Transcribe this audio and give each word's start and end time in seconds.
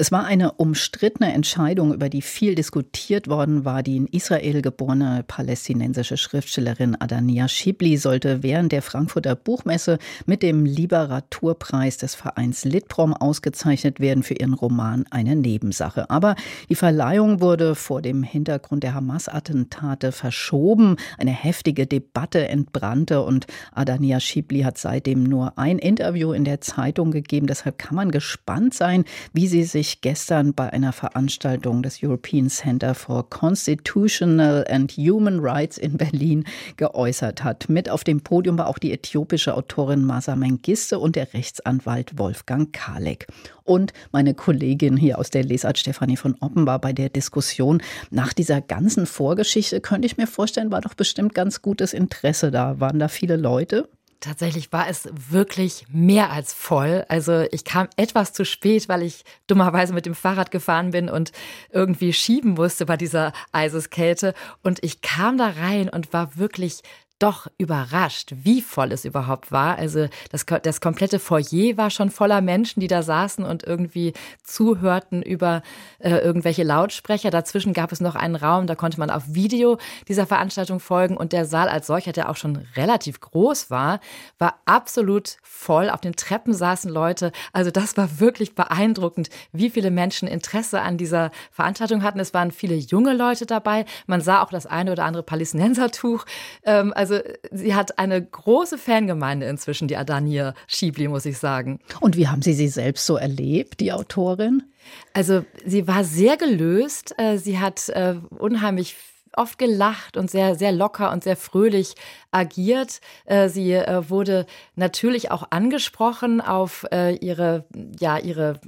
es 0.00 0.12
war 0.12 0.24
eine 0.24 0.52
umstrittene 0.52 1.32
Entscheidung, 1.32 1.92
über 1.92 2.08
die 2.08 2.22
viel 2.22 2.54
diskutiert 2.54 3.26
worden 3.26 3.64
war. 3.64 3.82
Die 3.82 3.96
in 3.96 4.06
Israel 4.06 4.62
geborene 4.62 5.24
palästinensische 5.26 6.16
Schriftstellerin 6.16 6.94
Adania 7.00 7.48
Schibli 7.48 7.96
sollte 7.96 8.44
während 8.44 8.70
der 8.70 8.82
Frankfurter 8.82 9.34
Buchmesse 9.34 9.98
mit 10.24 10.44
dem 10.44 10.64
Literaturpreis 10.64 11.96
des 11.96 12.14
Vereins 12.14 12.64
Litprom 12.64 13.12
ausgezeichnet 13.12 13.98
werden 13.98 14.22
für 14.22 14.34
ihren 14.34 14.54
Roman 14.54 15.04
Eine 15.10 15.34
Nebensache. 15.34 16.08
Aber 16.10 16.36
die 16.68 16.76
Verleihung 16.76 17.40
wurde 17.40 17.74
vor 17.74 18.00
dem 18.00 18.22
Hintergrund 18.22 18.84
der 18.84 18.94
Hamas-Attentate 18.94 20.12
verschoben. 20.12 20.94
Eine 21.18 21.32
heftige 21.32 21.88
Debatte 21.88 22.46
entbrannte 22.46 23.22
und 23.22 23.48
Adania 23.72 24.20
Schibli 24.20 24.60
hat 24.60 24.78
seitdem 24.78 25.24
nur 25.24 25.58
ein 25.58 25.80
Interview 25.80 26.32
in 26.32 26.44
der 26.44 26.60
Zeitung 26.60 27.10
gegeben. 27.10 27.48
Deshalb 27.48 27.78
kann 27.78 27.96
man 27.96 28.12
gespannt 28.12 28.74
sein, 28.74 29.04
wie 29.32 29.48
sie 29.48 29.64
sich 29.64 29.87
sich 29.88 30.02
gestern 30.02 30.52
bei 30.52 30.70
einer 30.70 30.92
Veranstaltung 30.92 31.82
des 31.82 32.02
European 32.02 32.50
Center 32.50 32.94
for 32.94 33.28
Constitutional 33.30 34.66
and 34.68 34.92
Human 34.92 35.40
Rights 35.40 35.78
in 35.78 35.96
Berlin 35.96 36.44
geäußert 36.76 37.42
hat. 37.42 37.70
Mit 37.70 37.88
auf 37.88 38.04
dem 38.04 38.20
Podium 38.20 38.58
war 38.58 38.66
auch 38.66 38.78
die 38.78 38.92
äthiopische 38.92 39.54
Autorin 39.54 40.04
Masa 40.04 40.36
Mengiste 40.36 40.98
und 40.98 41.16
der 41.16 41.32
Rechtsanwalt 41.32 42.18
Wolfgang 42.18 42.70
Kalek. 42.72 43.28
Und 43.64 43.94
meine 44.12 44.34
Kollegin 44.34 44.96
hier 44.96 45.18
aus 45.18 45.30
der 45.30 45.44
Lesart 45.44 45.78
Stefanie 45.78 46.16
von 46.18 46.36
Oppen 46.40 46.66
war 46.66 46.80
bei 46.80 46.92
der 46.92 47.08
Diskussion. 47.08 47.82
Nach 48.10 48.34
dieser 48.34 48.60
ganzen 48.60 49.06
Vorgeschichte 49.06 49.80
könnte 49.80 50.06
ich 50.06 50.18
mir 50.18 50.26
vorstellen, 50.26 50.70
war 50.70 50.82
doch 50.82 50.94
bestimmt 50.94 51.34
ganz 51.34 51.62
gutes 51.62 51.94
Interesse 51.94 52.50
da. 52.50 52.78
Waren 52.78 52.98
da 52.98 53.08
viele 53.08 53.36
Leute? 53.36 53.88
Tatsächlich 54.20 54.72
war 54.72 54.88
es 54.88 55.08
wirklich 55.12 55.86
mehr 55.90 56.32
als 56.32 56.52
voll. 56.52 57.04
Also 57.08 57.46
ich 57.52 57.64
kam 57.64 57.88
etwas 57.96 58.32
zu 58.32 58.44
spät, 58.44 58.88
weil 58.88 59.02
ich 59.02 59.24
dummerweise 59.46 59.92
mit 59.92 60.06
dem 60.06 60.14
Fahrrad 60.16 60.50
gefahren 60.50 60.90
bin 60.90 61.08
und 61.08 61.30
irgendwie 61.70 62.12
schieben 62.12 62.54
musste 62.54 62.84
bei 62.84 62.96
dieser 62.96 63.32
Eiseskälte. 63.52 64.34
Und 64.64 64.82
ich 64.82 65.02
kam 65.02 65.38
da 65.38 65.46
rein 65.60 65.88
und 65.88 66.12
war 66.12 66.36
wirklich 66.36 66.82
doch 67.18 67.48
überrascht, 67.58 68.32
wie 68.42 68.62
voll 68.62 68.92
es 68.92 69.04
überhaupt 69.04 69.50
war. 69.50 69.76
Also 69.76 70.08
das, 70.30 70.46
das 70.62 70.80
komplette 70.80 71.18
Foyer 71.18 71.76
war 71.76 71.90
schon 71.90 72.10
voller 72.10 72.40
Menschen, 72.40 72.80
die 72.80 72.86
da 72.86 73.02
saßen 73.02 73.44
und 73.44 73.64
irgendwie 73.64 74.12
zuhörten 74.44 75.22
über 75.22 75.62
äh, 75.98 76.10
irgendwelche 76.18 76.62
Lautsprecher. 76.62 77.30
Dazwischen 77.30 77.72
gab 77.72 77.90
es 77.90 78.00
noch 78.00 78.14
einen 78.14 78.36
Raum, 78.36 78.66
da 78.66 78.76
konnte 78.76 79.00
man 79.00 79.10
auf 79.10 79.24
Video 79.26 79.78
dieser 80.06 80.26
Veranstaltung 80.26 80.78
folgen. 80.78 81.16
Und 81.16 81.32
der 81.32 81.44
Saal 81.44 81.68
als 81.68 81.88
solcher, 81.88 82.12
der 82.12 82.28
auch 82.28 82.36
schon 82.36 82.56
relativ 82.76 83.20
groß 83.20 83.70
war, 83.70 84.00
war 84.38 84.60
absolut 84.64 85.38
voll. 85.42 85.90
Auf 85.90 86.00
den 86.00 86.14
Treppen 86.14 86.54
saßen 86.54 86.90
Leute. 86.90 87.32
Also 87.52 87.70
das 87.70 87.96
war 87.96 88.20
wirklich 88.20 88.54
beeindruckend, 88.54 89.28
wie 89.52 89.70
viele 89.70 89.90
Menschen 89.90 90.28
Interesse 90.28 90.82
an 90.82 90.98
dieser 90.98 91.32
Veranstaltung 91.50 92.02
hatten. 92.02 92.20
Es 92.20 92.32
waren 92.32 92.52
viele 92.52 92.76
junge 92.76 93.12
Leute 93.12 93.46
dabei. 93.46 93.86
Man 94.06 94.20
sah 94.20 94.42
auch 94.42 94.50
das 94.50 94.66
eine 94.66 94.92
oder 94.92 95.04
andere 95.04 95.24
Palästinensertuch. 95.24 96.24
Ähm, 96.64 96.92
also 96.94 97.07
also 97.10 97.22
sie 97.50 97.74
hat 97.74 97.98
eine 97.98 98.22
große 98.22 98.78
Fangemeinde 98.78 99.46
inzwischen, 99.46 99.88
die 99.88 99.96
Adania 99.96 100.54
Schiebli, 100.66 101.08
muss 101.08 101.26
ich 101.26 101.38
sagen. 101.38 101.80
Und 102.00 102.16
wie 102.16 102.28
haben 102.28 102.42
Sie 102.42 102.52
sie 102.52 102.68
selbst 102.68 103.06
so 103.06 103.16
erlebt, 103.16 103.80
die 103.80 103.92
Autorin? 103.92 104.64
Also 105.12 105.44
sie 105.64 105.86
war 105.86 106.04
sehr 106.04 106.36
gelöst. 106.36 107.14
Äh, 107.18 107.38
sie 107.38 107.58
hat 107.58 107.88
äh, 107.90 108.16
unheimlich 108.30 108.96
oft 109.34 109.58
gelacht 109.58 110.16
und 110.16 110.30
sehr, 110.30 110.54
sehr 110.54 110.72
locker 110.72 111.12
und 111.12 111.22
sehr 111.22 111.36
fröhlich 111.36 111.94
agiert. 112.30 113.00
Äh, 113.24 113.48
sie 113.48 113.74
wurde 114.08 114.46
natürlich 114.74 115.30
auch 115.30 115.48
angesprochen 115.50 116.40
auf 116.40 116.86
ihre, 117.20 117.64
ja, 118.00 118.18
ihre 118.18 118.60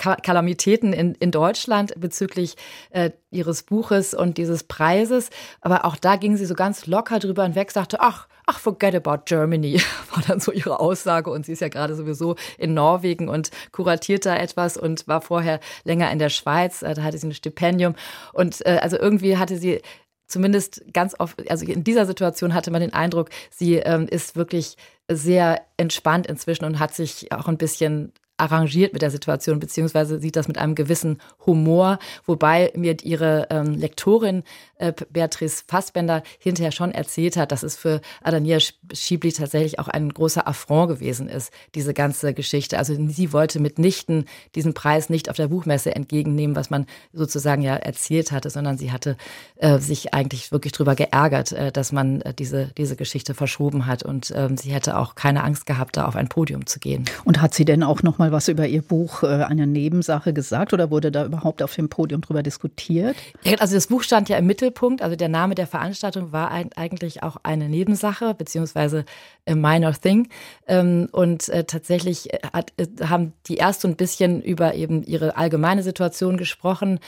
Kalamitäten 0.00 0.92
in, 0.92 1.14
in 1.14 1.30
Deutschland 1.30 1.92
bezüglich 2.00 2.56
äh, 2.90 3.10
ihres 3.30 3.62
Buches 3.64 4.14
und 4.14 4.38
dieses 4.38 4.64
Preises. 4.64 5.30
Aber 5.60 5.84
auch 5.84 5.96
da 5.96 6.16
ging 6.16 6.36
sie 6.36 6.46
so 6.46 6.54
ganz 6.54 6.86
locker 6.86 7.18
drüber 7.18 7.42
hinweg, 7.42 7.70
sagte, 7.70 8.00
ach, 8.00 8.26
ach, 8.46 8.58
forget 8.58 8.94
about 8.94 9.24
Germany, 9.26 9.80
war 10.14 10.22
dann 10.26 10.40
so 10.40 10.52
ihre 10.52 10.80
Aussage. 10.80 11.30
Und 11.30 11.46
sie 11.46 11.52
ist 11.52 11.60
ja 11.60 11.68
gerade 11.68 11.94
sowieso 11.94 12.36
in 12.58 12.74
Norwegen 12.74 13.28
und 13.28 13.50
kuratiert 13.72 14.24
da 14.24 14.36
etwas 14.36 14.76
und 14.76 15.06
war 15.06 15.20
vorher 15.20 15.60
länger 15.84 16.10
in 16.10 16.18
der 16.18 16.30
Schweiz. 16.30 16.82
Äh, 16.82 16.94
da 16.94 17.02
hatte 17.02 17.18
sie 17.18 17.28
ein 17.28 17.34
Stipendium. 17.34 17.94
Und 18.32 18.64
äh, 18.66 18.78
also 18.80 18.98
irgendwie 18.98 19.36
hatte 19.36 19.58
sie 19.58 19.82
zumindest 20.26 20.82
ganz 20.92 21.14
oft, 21.18 21.50
also 21.50 21.66
in 21.66 21.84
dieser 21.84 22.06
Situation 22.06 22.54
hatte 22.54 22.70
man 22.70 22.80
den 22.80 22.94
Eindruck, 22.94 23.30
sie 23.50 23.74
ähm, 23.76 24.06
ist 24.08 24.36
wirklich 24.36 24.76
sehr 25.10 25.60
entspannt 25.76 26.26
inzwischen 26.26 26.64
und 26.64 26.78
hat 26.78 26.94
sich 26.94 27.32
auch 27.32 27.48
ein 27.48 27.58
bisschen 27.58 28.12
arrangiert 28.40 28.92
mit 28.92 29.02
der 29.02 29.10
Situation, 29.10 29.60
beziehungsweise 29.60 30.18
sieht 30.18 30.36
das 30.36 30.48
mit 30.48 30.58
einem 30.58 30.74
gewissen 30.74 31.20
Humor, 31.46 31.98
wobei 32.26 32.72
mir 32.74 32.96
ihre 33.02 33.46
ähm, 33.50 33.74
Lektorin 33.74 34.42
äh, 34.78 34.92
Beatrice 35.10 35.62
Fassbender 35.66 36.22
hinterher 36.38 36.72
schon 36.72 36.92
erzählt 36.92 37.36
hat, 37.36 37.52
dass 37.52 37.62
es 37.62 37.76
für 37.76 38.00
Adania 38.22 38.58
Schiebli 38.92 39.32
tatsächlich 39.32 39.78
auch 39.78 39.88
ein 39.88 40.08
großer 40.08 40.46
Affront 40.46 40.88
gewesen 40.88 41.28
ist, 41.28 41.52
diese 41.74 41.94
ganze 41.94 42.34
Geschichte. 42.34 42.78
Also 42.78 42.94
sie 43.08 43.32
wollte 43.32 43.60
mitnichten 43.60 44.24
diesen 44.54 44.74
Preis 44.74 45.10
nicht 45.10 45.28
auf 45.28 45.36
der 45.36 45.48
Buchmesse 45.48 45.94
entgegennehmen, 45.94 46.56
was 46.56 46.70
man 46.70 46.86
sozusagen 47.12 47.62
ja 47.62 47.76
erzählt 47.76 48.32
hatte, 48.32 48.50
sondern 48.50 48.78
sie 48.78 48.92
hatte 48.92 49.16
äh, 49.56 49.78
sich 49.78 50.14
eigentlich 50.14 50.52
wirklich 50.52 50.72
darüber 50.72 50.94
geärgert, 50.94 51.52
äh, 51.52 51.70
dass 51.70 51.92
man 51.92 52.22
äh, 52.22 52.34
diese, 52.34 52.72
diese 52.78 52.96
Geschichte 52.96 53.34
verschoben 53.34 53.86
hat 53.86 54.02
und 54.02 54.32
ähm, 54.34 54.56
sie 54.56 54.70
hätte 54.70 54.96
auch 54.96 55.14
keine 55.14 55.44
Angst 55.44 55.66
gehabt, 55.66 55.96
da 55.96 56.06
auf 56.06 56.16
ein 56.16 56.28
Podium 56.28 56.66
zu 56.66 56.80
gehen. 56.80 57.04
Und 57.24 57.40
hat 57.40 57.54
sie 57.54 57.64
denn 57.64 57.82
auch 57.82 58.02
noch 58.02 58.18
mal 58.30 58.36
was 58.36 58.48
über 58.48 58.66
ihr 58.66 58.82
Buch, 58.82 59.22
äh, 59.22 59.26
eine 59.26 59.66
Nebensache 59.66 60.32
gesagt 60.32 60.72
oder 60.72 60.90
wurde 60.90 61.10
da 61.10 61.24
überhaupt 61.24 61.62
auf 61.62 61.74
dem 61.74 61.88
Podium 61.88 62.20
drüber 62.20 62.42
diskutiert? 62.42 63.16
Also 63.58 63.74
das 63.74 63.88
Buch 63.88 64.02
stand 64.02 64.28
ja 64.28 64.38
im 64.38 64.46
Mittelpunkt 64.46 65.02
also 65.02 65.16
der 65.16 65.28
Name 65.28 65.54
der 65.54 65.66
Veranstaltung 65.66 66.32
war 66.32 66.50
eigentlich 66.50 67.22
auch 67.22 67.36
eine 67.42 67.68
Nebensache, 67.68 68.34
beziehungsweise 68.34 69.04
a 69.46 69.54
minor 69.54 69.92
thing. 69.92 70.28
Ähm, 70.66 71.08
und 71.12 71.48
äh, 71.48 71.64
tatsächlich 71.64 72.32
äh, 72.32 72.38
hat, 72.52 72.72
haben 73.02 73.32
die 73.46 73.56
erst 73.56 73.82
so 73.82 73.88
ein 73.88 73.96
bisschen 73.96 74.42
über 74.42 74.74
eben 74.74 75.02
ihre 75.02 75.36
allgemeine 75.36 75.82
Situation 75.82 76.36
gesprochen, 76.36 76.98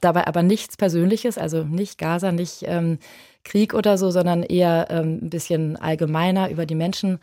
dabei 0.00 0.26
aber 0.26 0.42
nichts 0.42 0.76
Persönliches, 0.76 1.38
also 1.38 1.64
nicht 1.64 1.98
Gaza, 1.98 2.32
nicht 2.32 2.64
ähm, 2.66 2.98
Krieg 3.46 3.74
oder 3.74 3.96
so, 3.96 4.10
sondern 4.10 4.42
eher 4.42 4.88
ähm, 4.90 5.20
ein 5.22 5.30
bisschen 5.30 5.76
allgemeiner 5.76 6.50
über 6.50 6.66
die 6.66 6.74
Menschen 6.74 7.18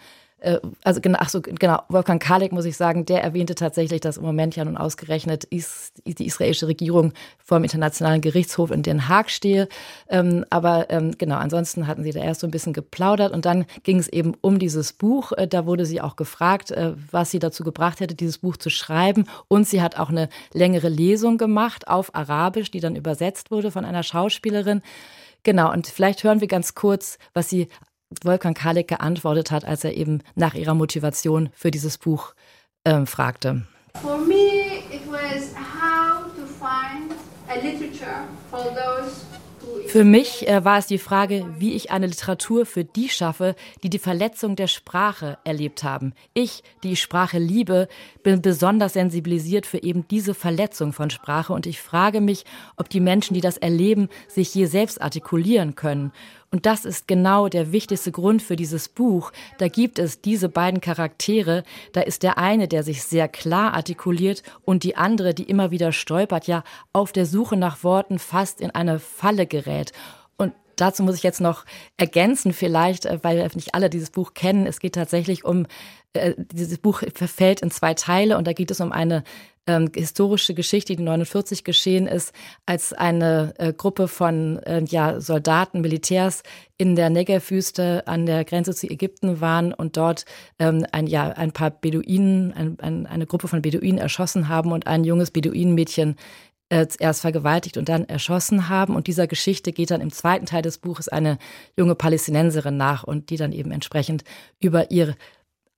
also 0.83 0.99
genau, 0.99 1.19
ach 1.21 1.29
so, 1.29 1.41
genau, 1.41 1.79
Wolfgang 1.87 2.21
Kalek 2.21 2.51
muss 2.51 2.65
ich 2.65 2.75
sagen, 2.75 3.05
der 3.05 3.23
erwähnte 3.23 3.55
tatsächlich, 3.55 4.01
dass 4.01 4.17
im 4.17 4.23
Moment 4.23 4.55
ja 4.55 4.65
nun 4.65 4.75
ausgerechnet 4.75 5.45
is, 5.45 5.93
die 6.05 6.25
israelische 6.25 6.67
Regierung 6.67 7.13
vor 7.39 7.59
dem 7.59 7.63
Internationalen 7.63 8.19
Gerichtshof 8.19 8.71
in 8.71 8.83
Den 8.83 9.07
Haag 9.07 9.29
stehe. 9.29 9.69
Ähm, 10.09 10.45
aber 10.49 10.89
ähm, 10.89 11.11
genau, 11.17 11.37
ansonsten 11.37 11.87
hatten 11.87 12.03
sie 12.03 12.11
da 12.11 12.19
erst 12.19 12.41
so 12.41 12.47
ein 12.47 12.51
bisschen 12.51 12.73
geplaudert 12.73 13.31
und 13.31 13.45
dann 13.45 13.65
ging 13.83 13.99
es 13.99 14.09
eben 14.09 14.33
um 14.41 14.59
dieses 14.59 14.91
Buch. 14.91 15.31
Äh, 15.31 15.47
da 15.47 15.65
wurde 15.65 15.85
sie 15.85 16.01
auch 16.01 16.17
gefragt, 16.17 16.71
äh, 16.71 16.93
was 17.11 17.31
sie 17.31 17.39
dazu 17.39 17.63
gebracht 17.63 18.01
hätte, 18.01 18.15
dieses 18.15 18.39
Buch 18.39 18.57
zu 18.57 18.69
schreiben. 18.69 19.25
Und 19.47 19.67
sie 19.67 19.81
hat 19.81 19.97
auch 19.97 20.09
eine 20.09 20.27
längere 20.51 20.89
Lesung 20.89 21.37
gemacht 21.37 21.87
auf 21.87 22.13
Arabisch, 22.13 22.69
die 22.69 22.81
dann 22.81 22.97
übersetzt 22.97 23.49
wurde 23.49 23.71
von 23.71 23.85
einer 23.85 24.03
Schauspielerin. 24.03 24.81
Genau, 25.43 25.71
und 25.71 25.87
vielleicht 25.87 26.23
hören 26.23 26.41
wir 26.41 26.47
ganz 26.47 26.73
kurz, 26.73 27.17
was 27.33 27.49
sie 27.49 27.67
Wolfgang 28.23 28.57
Kalek 28.57 28.87
geantwortet 28.87 29.51
hat, 29.51 29.65
als 29.65 29.83
er 29.83 29.95
eben 29.95 30.21
nach 30.35 30.53
ihrer 30.53 30.73
Motivation 30.73 31.49
für 31.53 31.71
dieses 31.71 31.97
Buch 31.97 32.33
ähm, 32.85 33.07
fragte. 33.07 33.63
For 34.01 34.17
me 34.17 34.83
it 34.91 35.01
was 35.07 35.53
how 35.55 36.25
to 36.35 36.45
find 36.45 37.13
a 37.47 37.55
literature 37.55 38.27
for 38.49 38.63
those 38.73 39.23
für 39.87 40.03
mich 40.03 40.47
äh, 40.47 40.65
war 40.65 40.79
es 40.79 40.87
die 40.87 40.97
Frage, 40.97 41.45
wie 41.59 41.73
ich 41.73 41.91
eine 41.91 42.07
Literatur 42.07 42.65
für 42.65 42.83
die 42.83 43.09
schaffe, 43.09 43.55
die 43.83 43.89
die 43.89 43.99
Verletzung 43.99 44.55
der 44.55 44.67
Sprache 44.67 45.37
erlebt 45.43 45.83
haben. 45.83 46.13
Ich, 46.33 46.63
die 46.83 46.95
Sprache 46.95 47.37
liebe, 47.37 47.87
bin 48.23 48.41
besonders 48.41 48.93
sensibilisiert 48.93 49.65
für 49.65 49.83
eben 49.83 50.07
diese 50.07 50.33
Verletzung 50.33 50.93
von 50.93 51.09
Sprache 51.11 51.53
und 51.53 51.67
ich 51.67 51.79
frage 51.79 52.21
mich, 52.21 52.43
ob 52.75 52.89
die 52.89 53.01
Menschen, 53.01 53.35
die 53.35 53.41
das 53.41 53.57
erleben, 53.57 54.09
sich 54.27 54.53
je 54.55 54.65
selbst 54.65 55.01
artikulieren 55.01 55.75
können. 55.75 56.11
Und 56.53 56.67
das 56.67 56.85
ist 56.85 57.07
genau 57.07 57.49
der 57.49 57.71
wichtigste 57.71 58.11
Grund 58.11 58.43
für 58.43 58.55
dieses 58.55 58.87
Buch. 58.87 59.31
Da 59.57 59.69
gibt 59.69 59.97
es 59.97 60.21
diese 60.21 60.49
beiden 60.49 60.81
Charaktere. 60.81 61.63
Da 61.93 62.01
ist 62.01 62.21
der 62.21 62.37
eine, 62.37 62.67
der 62.67 62.83
sich 62.83 63.01
sehr 63.01 63.27
klar 63.27 63.73
artikuliert 63.73 64.43
und 64.63 64.83
die 64.83 64.95
andere, 64.95 65.33
die 65.33 65.49
immer 65.49 65.71
wieder 65.71 65.91
stolpert, 65.91 66.45
ja 66.45 66.63
auf 66.93 67.11
der 67.11 67.25
Suche 67.25 67.57
nach 67.57 67.83
Worten 67.83 68.19
fast 68.19 68.61
in 68.61 68.69
eine 68.69 68.99
Falle 68.99 69.47
gerät. 69.47 69.93
Dazu 70.75 71.03
muss 71.03 71.15
ich 71.15 71.23
jetzt 71.23 71.41
noch 71.41 71.65
ergänzen, 71.97 72.53
vielleicht, 72.53 73.05
äh, 73.05 73.19
weil 73.21 73.49
nicht 73.55 73.75
alle 73.75 73.89
dieses 73.89 74.09
Buch 74.09 74.33
kennen. 74.33 74.65
Es 74.65 74.79
geht 74.79 74.95
tatsächlich 74.95 75.45
um, 75.45 75.65
äh, 76.13 76.33
dieses 76.37 76.77
Buch 76.77 77.03
verfällt 77.13 77.61
in 77.61 77.71
zwei 77.71 77.93
Teile 77.93 78.37
und 78.37 78.47
da 78.47 78.53
geht 78.53 78.71
es 78.71 78.81
um 78.81 78.91
eine 78.91 79.23
ähm, 79.65 79.89
historische 79.95 80.53
Geschichte, 80.53 80.95
die 80.95 81.03
49 81.03 81.63
geschehen 81.63 82.07
ist, 82.07 82.33
als 82.65 82.93
eine 82.93 83.53
äh, 83.57 83.73
Gruppe 83.73 84.07
von 84.07 84.59
äh, 84.59 84.83
ja, 84.83 85.21
Soldaten, 85.21 85.81
Militärs 85.81 86.43
in 86.77 86.95
der 86.95 87.09
Negev-Wüste 87.09 88.03
an 88.07 88.25
der 88.25 88.43
Grenze 88.43 88.73
zu 88.73 88.89
Ägypten 88.89 89.39
waren 89.39 89.73
und 89.73 89.95
dort 89.95 90.25
ähm, 90.59 90.85
ein, 90.91 91.07
ja, 91.07 91.29
ein 91.29 91.53
paar 91.53 91.71
Beduinen, 91.71 92.51
ein, 92.53 92.77
ein, 92.81 93.05
eine 93.05 93.25
Gruppe 93.25 93.47
von 93.47 93.61
Beduinen 93.61 93.99
erschossen 93.99 94.49
haben 94.49 94.71
und 94.71 94.87
ein 94.87 95.05
junges 95.05 95.31
Beduinenmädchen 95.31 96.17
äh, 96.73 96.87
erst 96.99 97.21
vergewaltigt 97.21 97.77
und 97.77 97.87
dann 97.87 98.05
erschossen 98.05 98.67
haben. 98.67 98.95
Und 98.95 99.05
dieser 99.05 99.27
Geschichte 99.27 99.71
geht 99.71 99.91
dann 99.91 100.01
im 100.01 100.11
zweiten 100.11 100.47
Teil 100.47 100.63
des 100.63 100.79
Buches 100.79 101.07
eine 101.07 101.37
junge 101.77 101.93
Palästinenserin 101.93 102.75
nach 102.75 103.03
und 103.03 103.29
die 103.29 103.37
dann 103.37 103.51
eben 103.51 103.71
entsprechend 103.71 104.23
über 104.59 104.89
ihre 104.89 105.15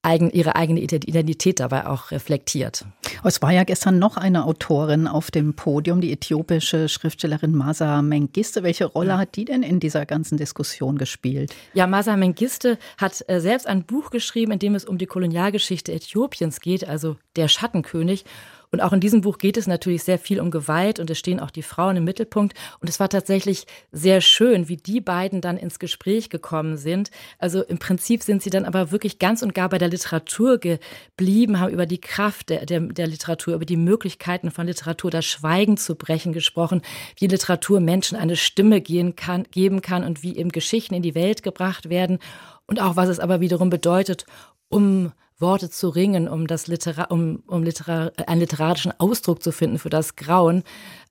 eigen, 0.00 0.30
ihre 0.30 0.56
eigene 0.56 0.80
Identität 0.80 1.60
dabei 1.60 1.86
auch 1.86 2.12
reflektiert. 2.12 2.86
Es 3.24 3.42
war 3.42 3.50
ja 3.50 3.64
gestern 3.64 3.98
noch 3.98 4.16
eine 4.16 4.44
Autorin 4.44 5.06
auf 5.08 5.30
dem 5.30 5.54
Podium, 5.54 6.00
die 6.00 6.12
äthiopische 6.12 6.88
Schriftstellerin 6.88 7.54
Masa 7.54 8.00
Mengiste. 8.02 8.62
Welche 8.62 8.86
Rolle 8.86 9.18
hat 9.18 9.36
die 9.36 9.44
denn 9.44 9.62
in 9.62 9.80
dieser 9.80 10.06
ganzen 10.06 10.38
Diskussion 10.38 10.96
gespielt? 10.96 11.54
Ja, 11.74 11.86
Masa 11.86 12.16
Mengiste 12.16 12.78
hat 12.96 13.22
äh, 13.28 13.40
selbst 13.40 13.66
ein 13.66 13.84
Buch 13.84 14.10
geschrieben, 14.10 14.52
in 14.52 14.60
dem 14.60 14.74
es 14.74 14.84
um 14.84 14.96
die 14.96 15.06
Kolonialgeschichte 15.06 15.92
Äthiopiens 15.92 16.60
geht, 16.60 16.88
also 16.88 17.16
der 17.34 17.48
Schattenkönig. 17.48 18.24
Und 18.70 18.80
auch 18.80 18.92
in 18.92 19.00
diesem 19.00 19.20
Buch 19.20 19.38
geht 19.38 19.56
es 19.56 19.66
natürlich 19.66 20.02
sehr 20.02 20.18
viel 20.18 20.40
um 20.40 20.50
Gewalt 20.50 20.98
und 20.98 21.10
es 21.10 21.18
stehen 21.18 21.40
auch 21.40 21.50
die 21.50 21.62
Frauen 21.62 21.96
im 21.96 22.04
Mittelpunkt. 22.04 22.56
Und 22.80 22.88
es 22.88 23.00
war 23.00 23.08
tatsächlich 23.08 23.66
sehr 23.92 24.20
schön, 24.20 24.68
wie 24.68 24.76
die 24.76 25.00
beiden 25.00 25.40
dann 25.40 25.56
ins 25.56 25.78
Gespräch 25.78 26.30
gekommen 26.30 26.76
sind. 26.76 27.10
Also 27.38 27.62
im 27.62 27.78
Prinzip 27.78 28.22
sind 28.22 28.42
sie 28.42 28.50
dann 28.50 28.64
aber 28.64 28.90
wirklich 28.90 29.18
ganz 29.18 29.42
und 29.42 29.54
gar 29.54 29.68
bei 29.68 29.78
der 29.78 29.88
Literatur 29.88 30.58
geblieben, 30.58 31.60
haben 31.60 31.72
über 31.72 31.86
die 31.86 32.00
Kraft 32.00 32.50
der, 32.50 32.66
der, 32.66 32.80
der 32.80 33.06
Literatur, 33.06 33.54
über 33.54 33.64
die 33.64 33.76
Möglichkeiten 33.76 34.50
von 34.50 34.66
Literatur, 34.66 35.10
das 35.10 35.24
Schweigen 35.24 35.76
zu 35.76 35.94
brechen 35.94 36.32
gesprochen, 36.32 36.82
wie 37.18 37.26
Literatur 37.26 37.80
Menschen 37.80 38.16
eine 38.16 38.36
Stimme 38.36 38.80
gehen 38.80 39.16
kann, 39.16 39.44
geben 39.50 39.82
kann 39.82 40.04
und 40.04 40.22
wie 40.22 40.36
eben 40.36 40.50
Geschichten 40.50 40.94
in 40.94 41.02
die 41.02 41.14
Welt 41.14 41.42
gebracht 41.42 41.88
werden. 41.88 42.18
Und 42.66 42.80
auch 42.80 42.96
was 42.96 43.08
es 43.08 43.20
aber 43.20 43.40
wiederum 43.40 43.70
bedeutet, 43.70 44.26
um 44.68 45.12
Worte 45.38 45.70
zu 45.70 45.88
ringen, 45.88 46.28
um 46.28 46.46
das 46.46 46.66
Literar 46.66 47.10
um, 47.10 47.42
um 47.46 47.62
Literar 47.62 48.12
einen 48.26 48.40
literarischen 48.40 48.92
Ausdruck 48.98 49.42
zu 49.42 49.52
finden 49.52 49.78
für 49.78 49.90
das 49.90 50.16
Grauen. 50.16 50.62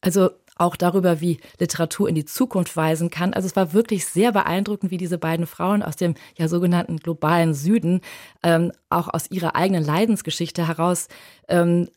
Also 0.02 0.30
auch 0.58 0.76
darüber, 0.76 1.20
wie 1.20 1.40
Literatur 1.60 2.08
in 2.08 2.16
die 2.16 2.26
Zukunft 2.26 2.76
weisen 2.78 3.10
kann. 3.10 3.34
Also 3.34 3.46
es 3.46 3.56
war 3.56 3.74
wirklich 3.74 4.06
sehr 4.06 4.32
beeindruckend, 4.32 4.90
wie 4.90 4.98
diese 4.98 5.18
beiden 5.18 5.48
Frauen 5.48 5.84
aus 5.84 5.98
dem 5.98 6.16
ja 6.38 6.48
sogenannten 6.48 6.98
globalen 6.98 7.54
Süden 7.54 8.02
ähm, 8.42 8.72
auch 8.90 9.14
aus 9.14 9.30
ihrer 9.30 9.56
eigenen 9.56 9.84
Leidensgeschichte 9.84 10.68
heraus 10.68 11.08
ähm, 11.50 11.90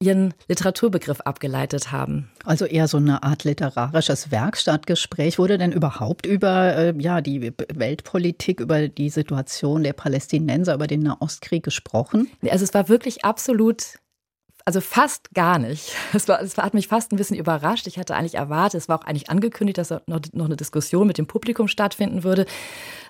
ihren 0.00 0.34
Literaturbegriff 0.48 1.20
abgeleitet 1.22 1.90
haben. 1.90 2.30
Also 2.44 2.66
eher 2.66 2.86
so 2.86 2.98
eine 2.98 3.22
Art 3.22 3.44
literarisches 3.44 4.30
Werkstattgespräch. 4.30 5.38
Wurde 5.38 5.58
denn 5.58 5.72
überhaupt 5.72 6.26
über 6.26 6.76
äh, 6.76 6.94
ja, 6.98 7.20
die 7.20 7.52
Weltpolitik, 7.72 8.60
über 8.60 8.88
die 8.88 9.08
Situation 9.08 9.82
der 9.82 9.94
Palästinenser, 9.94 10.74
über 10.74 10.86
den 10.86 11.00
Nahostkrieg 11.00 11.62
gesprochen? 11.62 12.28
Also 12.50 12.64
es 12.64 12.74
war 12.74 12.88
wirklich 12.88 13.24
absolut 13.24 13.98
also 14.66 14.80
fast 14.80 15.32
gar 15.32 15.58
nicht. 15.58 15.94
Es, 16.12 16.28
war, 16.28 16.40
es 16.40 16.56
hat 16.56 16.74
mich 16.74 16.88
fast 16.88 17.12
ein 17.12 17.16
bisschen 17.16 17.36
überrascht. 17.36 17.86
Ich 17.86 17.98
hatte 17.98 18.16
eigentlich 18.16 18.36
erwartet, 18.36 18.80
es 18.80 18.88
war 18.88 18.98
auch 18.98 19.04
eigentlich 19.04 19.28
angekündigt, 19.30 19.78
dass 19.78 19.90
noch, 19.90 20.20
noch 20.32 20.46
eine 20.46 20.56
Diskussion 20.56 21.06
mit 21.06 21.18
dem 21.18 21.26
Publikum 21.26 21.68
stattfinden 21.68 22.24
würde. 22.24 22.46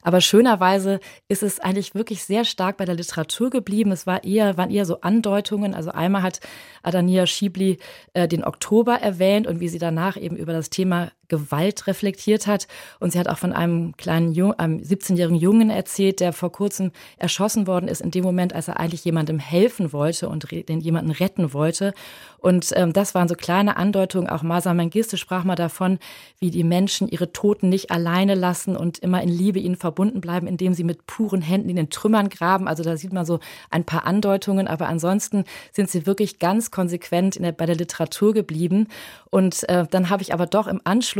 Aber 0.02 0.20
schönerweise 0.20 1.00
ist 1.28 1.42
es 1.42 1.60
eigentlich 1.60 1.94
wirklich 1.94 2.24
sehr 2.24 2.44
stark 2.44 2.76
bei 2.76 2.84
der 2.84 2.96
Literatur 2.96 3.50
geblieben. 3.50 3.92
Es 3.92 4.06
war 4.06 4.24
eher, 4.24 4.56
waren 4.56 4.70
eher 4.70 4.84
so 4.86 5.00
Andeutungen. 5.00 5.74
Also 5.74 5.92
einmal 5.92 6.22
hat 6.22 6.40
Adania 6.82 7.26
Schibli 7.26 7.78
äh, 8.12 8.26
den 8.28 8.44
Oktober 8.44 8.96
erwähnt 8.96 9.46
und 9.46 9.60
wie 9.60 9.68
sie 9.68 9.78
danach 9.78 10.16
eben 10.16 10.36
über 10.36 10.52
das 10.52 10.68
Thema 10.68 11.12
Gewalt 11.28 11.86
reflektiert 11.86 12.46
hat. 12.46 12.66
Und 13.00 13.12
sie 13.12 13.18
hat 13.18 13.28
auch 13.28 13.38
von 13.38 13.52
einem 13.52 13.96
kleinen 13.96 14.32
Jung, 14.32 14.52
einem 14.54 14.78
17-jährigen 14.78 15.38
Jungen 15.38 15.70
erzählt, 15.70 16.20
der 16.20 16.32
vor 16.32 16.52
kurzem 16.52 16.92
erschossen 17.18 17.66
worden 17.66 17.88
ist, 17.88 18.00
in 18.00 18.10
dem 18.10 18.24
Moment, 18.24 18.54
als 18.54 18.68
er 18.68 18.78
eigentlich 18.78 19.04
jemandem 19.04 19.38
helfen 19.38 19.92
wollte 19.92 20.28
und 20.28 20.46
den 20.50 20.80
jemanden 20.80 21.10
retten 21.10 21.52
wollte. 21.52 21.92
Und 22.38 22.72
ähm, 22.76 22.92
das 22.92 23.14
waren 23.14 23.28
so 23.28 23.34
kleine 23.34 23.76
Andeutungen. 23.76 24.28
Auch 24.28 24.42
Masa 24.42 24.72
Mengiste 24.72 25.16
sprach 25.16 25.42
mal 25.42 25.56
davon, 25.56 25.98
wie 26.38 26.50
die 26.50 26.62
Menschen 26.62 27.08
ihre 27.08 27.32
Toten 27.32 27.68
nicht 27.68 27.90
alleine 27.90 28.34
lassen 28.34 28.76
und 28.76 28.98
immer 28.98 29.20
in 29.20 29.28
Liebe 29.28 29.58
ihnen 29.58 29.74
verbunden 29.74 30.20
bleiben, 30.20 30.46
indem 30.46 30.72
sie 30.72 30.84
mit 30.84 31.06
puren 31.06 31.42
Händen 31.42 31.68
in 31.68 31.76
den 31.76 31.90
Trümmern 31.90 32.28
graben. 32.28 32.68
Also 32.68 32.84
da 32.84 32.96
sieht 32.96 33.12
man 33.12 33.26
so 33.26 33.40
ein 33.70 33.84
paar 33.84 34.06
Andeutungen. 34.06 34.68
Aber 34.68 34.86
ansonsten 34.86 35.44
sind 35.72 35.90
sie 35.90 36.06
wirklich 36.06 36.38
ganz 36.38 36.70
konsequent 36.70 37.36
der, 37.40 37.50
bei 37.52 37.66
der 37.66 37.74
Literatur 37.74 38.32
geblieben. 38.32 38.86
Und 39.30 39.68
äh, 39.68 39.86
dann 39.90 40.08
habe 40.08 40.22
ich 40.22 40.32
aber 40.32 40.46
doch 40.46 40.68
im 40.68 40.80
Anschluss 40.84 41.15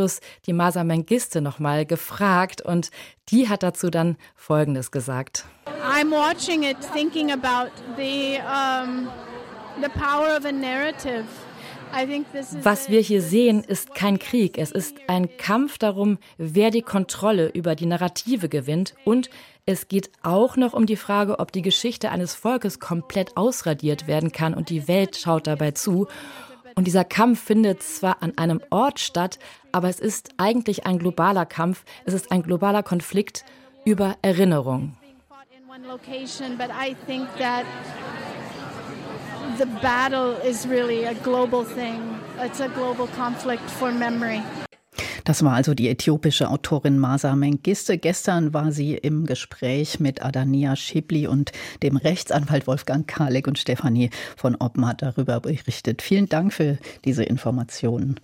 die 0.47 0.53
Masa 0.53 0.85
Mengiste 0.85 1.41
nochmal 1.41 1.87
gefragt 1.87 2.63
und 2.63 2.91
die 3.31 3.49
hat 3.49 3.63
dazu 3.63 3.91
dann 3.91 4.17
Folgendes 4.35 4.91
gesagt. 4.91 5.45
I'm 5.83 6.11
watching 6.11 6.63
it 6.63 6.77
thinking 6.93 7.33
about 7.33 7.71
the 7.97 8.39
um 8.41 9.09
was 12.63 12.89
wir 12.89 13.01
hier 13.01 13.23
sehen, 13.23 13.63
ist 13.63 13.95
kein 13.95 14.19
Krieg. 14.19 14.59
Es 14.59 14.73
ist 14.73 14.97
ein 15.07 15.37
Kampf 15.37 15.79
darum, 15.79 16.19
wer 16.37 16.71
die 16.71 16.83
Kontrolle 16.83 17.49
über 17.49 17.75
die 17.75 17.87
Narrative 17.87 18.49
gewinnt. 18.49 18.95
Und 19.05 19.31
es 19.65 19.89
geht 19.89 20.11
auch 20.23 20.57
noch 20.57 20.73
um 20.73 20.87
die 20.87 20.97
Frage, 20.97 21.39
ob 21.39 21.53
die 21.53 21.63
Geschichte 21.63 22.11
eines 22.11 22.35
Volkes 22.35 22.81
komplett 22.81 23.37
ausradiert 23.37 24.07
werden 24.07 24.33
kann. 24.33 24.55
Und 24.55 24.69
die 24.71 24.89
Welt 24.89 25.17
schaut 25.17 25.47
dabei 25.47 25.73
zu. 25.73 26.07
Und 26.77 26.87
dieser 26.87 27.05
Kampf 27.05 27.43
findet 27.43 27.83
zwar 27.83 28.23
an 28.23 28.37
einem 28.39 28.61
Ort 28.71 29.01
statt, 29.01 29.39
aber 29.73 29.89
es 29.89 29.99
ist 29.99 30.31
eigentlich 30.37 30.87
ein 30.87 30.99
globaler 30.99 31.47
Kampf. 31.47 31.85
Es 32.05 32.15
ist 32.15 32.31
ein 32.31 32.43
globaler 32.43 32.83
Konflikt 32.83 33.45
über 33.85 34.17
Erinnerung 34.23 34.97
the 39.59 39.67
battle 39.81 40.33
is 40.45 40.67
really 40.67 41.05
a 41.05 41.15
global 41.15 41.65
thing. 41.65 42.21
It's 42.39 42.61
a 42.61 42.69
global 42.69 43.07
conflict 43.09 43.63
for 43.63 43.91
memory. 43.91 44.43
Das 45.27 45.43
war 45.43 45.55
also 45.55 45.75
die 45.75 45.89
äthiopische 45.89 46.49
Autorin 46.49 47.01
Masa 47.01 47.35
Mengiste. 47.35 47.99
Gestern 47.99 48.55
war 48.55 48.71
sie 48.71 48.95
im 48.95 49.27
Gespräch 49.27 49.99
mit 49.99 50.25
Adania 50.25 50.77
Schibli 50.77 51.27
und 51.27 51.51
dem 51.83 51.97
Rechtsanwalt 51.97 52.69
Wolfgang 52.69 53.09
Kalek 53.09 53.49
und 53.49 53.59
Stefanie 53.59 54.11
von 54.37 54.55
Obma 54.55 54.95
darüber 54.95 55.41
berichtet. 55.41 56.01
Vielen 56.01 56.29
Dank 56.29 56.53
für 56.53 56.79
diese 57.05 57.25
Informationen. 57.25 58.21